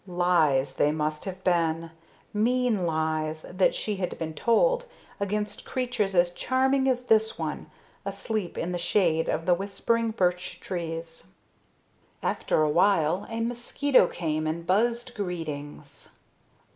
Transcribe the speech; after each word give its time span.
Lies 0.07 0.77
they 0.77 0.91
must 0.91 1.25
have 1.25 1.43
been 1.43 1.91
mean 2.33 2.87
lies 2.87 3.43
that 3.43 3.75
she 3.75 3.97
had 3.97 4.17
been 4.17 4.33
told 4.33 4.85
against 5.19 5.63
creatures 5.63 6.15
as 6.15 6.31
charming 6.31 6.89
as 6.89 7.03
this 7.05 7.37
one 7.37 7.69
asleep 8.03 8.57
in 8.57 8.71
the 8.71 8.79
shade 8.79 9.29
of 9.29 9.45
the 9.45 9.53
whispering 9.53 10.09
birch 10.09 10.59
trees. 10.59 11.27
After 12.23 12.63
a 12.63 12.69
while 12.71 13.27
a 13.29 13.41
mosquito 13.41 14.07
came 14.07 14.47
and 14.47 14.65
buzzed 14.65 15.13
greetings. 15.13 16.09